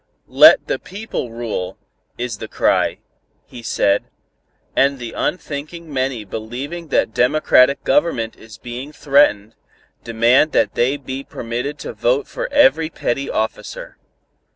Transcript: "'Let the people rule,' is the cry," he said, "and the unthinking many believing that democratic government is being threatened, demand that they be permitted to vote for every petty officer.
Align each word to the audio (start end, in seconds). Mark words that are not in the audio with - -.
"'Let 0.25 0.65
the 0.65 0.79
people 0.79 1.31
rule,' 1.31 1.77
is 2.17 2.39
the 2.39 2.47
cry," 2.47 2.97
he 3.45 3.61
said, 3.61 4.05
"and 4.75 4.97
the 4.97 5.13
unthinking 5.13 5.93
many 5.93 6.25
believing 6.25 6.87
that 6.87 7.13
democratic 7.13 7.83
government 7.83 8.35
is 8.35 8.57
being 8.57 8.91
threatened, 8.91 9.53
demand 10.03 10.53
that 10.53 10.73
they 10.73 10.97
be 10.97 11.23
permitted 11.23 11.77
to 11.81 11.93
vote 11.93 12.27
for 12.27 12.51
every 12.51 12.89
petty 12.89 13.29
officer. 13.29 13.99